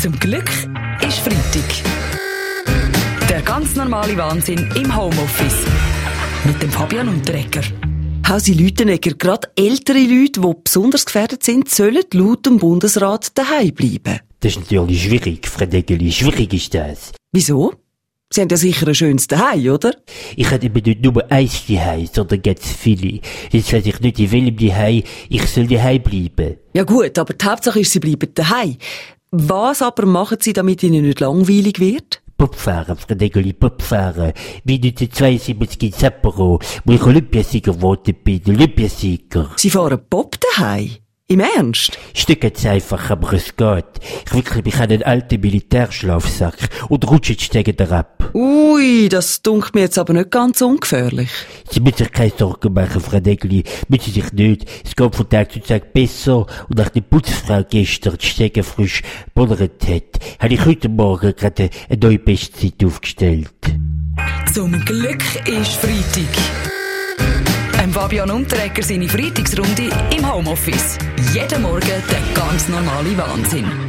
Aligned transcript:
Zum 0.00 0.18
Glück 0.18 0.48
ist 1.06 1.18
Freitag. 1.18 1.62
Der 3.28 3.42
ganz 3.42 3.76
normale 3.76 4.16
Wahnsinn 4.16 4.66
im 4.74 4.96
Homeoffice. 4.96 5.66
Mit 6.46 6.62
dem 6.62 6.70
Fabian 6.70 7.06
Unterrecker. 7.06 7.60
Hausi 8.26 8.54
Lütenegger, 8.54 9.12
gerade 9.12 9.50
ältere 9.56 9.98
Leute, 9.98 10.40
die 10.40 10.54
besonders 10.64 11.04
gefährdet 11.04 11.42
sind, 11.42 11.68
sollen 11.68 12.02
laut 12.14 12.46
dem 12.46 12.56
Bundesrat 12.56 13.36
daheim 13.36 13.74
bleiben. 13.74 14.20
Das 14.40 14.56
ist 14.56 14.60
natürlich 14.60 15.02
schwierig, 15.02 15.46
Frau 15.46 15.66
Deggeli. 15.66 16.10
Schwierig 16.10 16.54
ist 16.54 16.72
das. 16.72 17.12
Wieso? 17.32 17.74
Sie 18.32 18.40
haben 18.40 18.48
ja 18.48 18.56
sicher 18.56 18.88
ein 18.88 18.94
schönes 18.94 19.26
Daheim, 19.26 19.68
oder? 19.68 19.94
Ich 20.34 20.50
hätte 20.50 20.64
eben 20.64 20.82
nicht 20.82 21.02
nur 21.02 21.30
eins 21.30 21.66
daheim, 21.66 22.08
sondern 22.10 22.40
ganz 22.40 22.64
viele. 22.64 23.20
Jetzt 23.50 23.70
weiß 23.70 23.84
ich 23.84 24.00
nicht, 24.00 24.18
in 24.18 24.32
welchem 24.32 24.56
daheim 24.56 25.02
ich 25.28 25.46
soll 25.46 25.66
daheim 25.66 26.00
bleiben. 26.00 26.56
Ja 26.72 26.84
gut, 26.84 27.18
aber 27.18 27.34
die 27.34 27.44
Hauptsache 27.44 27.80
ist, 27.80 27.92
Sie 27.92 28.00
bleiben 28.00 28.32
daheim. 28.32 28.78
Was 29.32 29.80
aber 29.80 30.06
machen 30.06 30.38
Sie, 30.40 30.52
damit 30.52 30.82
Ihnen 30.82 31.04
nicht 31.04 31.20
langweilig 31.20 31.78
wird? 31.78 32.20
Popfahren, 32.36 32.96
Frau 32.96 33.14
Deggeli, 33.14 33.52
Popfahren. 33.52 34.32
Wie 34.64 34.74
1972 34.74 35.82
in 35.84 35.92
Sapporo, 35.92 36.58
wo 36.84 36.92
ich 36.92 37.02
Olympiasieger 37.02 37.74
geworden 37.74 38.16
bin, 38.24 38.42
Olympiasieger. 38.48 39.50
Sie 39.54 39.70
fahren 39.70 40.00
Pop 40.10 40.36
daheim? 40.40 40.96
Im 41.30 41.38
Ernst? 41.38 41.96
Stück 42.12 42.42
jetzt 42.42 42.66
einfach, 42.66 43.08
aber 43.08 43.34
es 43.34 43.54
geht. 43.54 43.84
Ich 44.26 44.34
wirklich 44.34 44.64
bin 44.64 44.74
einen 44.74 45.04
alten 45.04 45.40
Militärschlafsack 45.40 46.56
und 46.88 47.08
rutsche 47.08 47.34
jetzt 47.34 47.52
gegen 47.52 47.76
den 47.76 47.92
ab. 47.92 48.32
Ui, 48.34 49.08
das 49.08 49.40
dunkelt 49.40 49.76
mir 49.76 49.82
jetzt 49.82 49.96
aber 49.96 50.12
nicht 50.12 50.32
ganz 50.32 50.60
ungefährlich. 50.60 51.30
Sie 51.70 51.78
müssen 51.78 51.98
sich 51.98 52.10
keine 52.10 52.32
Sorgen 52.36 52.74
machen, 52.74 53.00
Frau 53.00 53.20
Degli. 53.20 53.62
Müssen 53.86 54.12
sich 54.12 54.32
nicht. 54.32 54.68
Es 54.84 54.96
geht 54.96 55.14
von 55.14 55.28
Tag 55.28 55.52
zu 55.52 55.60
Tag 55.60 55.92
besser. 55.92 56.46
Und 56.68 56.78
nach 56.78 56.88
der 56.88 57.02
Putzfrau 57.02 57.62
gestern 57.62 58.18
die 58.20 58.26
Stege 58.26 58.64
frisch 58.64 59.04
bollert 59.32 59.86
hat, 59.86 60.18
habe 60.40 60.54
ich 60.54 60.66
heute 60.66 60.88
Morgen 60.88 61.32
gerade 61.36 61.70
eine 61.88 62.00
neue 62.00 62.18
Bestzeit 62.18 62.84
aufgestellt. 62.84 63.54
Zum 64.52 64.72
Glück 64.84 65.22
ist 65.46 65.74
Freitag. 65.76 66.80
Ein 67.80 67.92
Fabian 67.92 68.30
Unterrecker 68.30 68.82
seine 68.82 69.08
Freitagsrunde 69.08 69.88
Homeoffice. 70.40 70.96
Jeden 71.34 71.60
Morgen 71.60 71.80
der 71.82 72.22
ganz 72.34 72.66
normale 72.68 73.16
Wahnsinn. 73.18 73.80